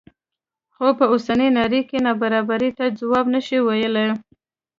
[0.75, 4.07] خو په اوسنۍ نړۍ کې نابرابرۍ ته ځواب نه شي ویلی.